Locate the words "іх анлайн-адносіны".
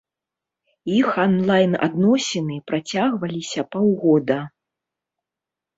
0.99-2.55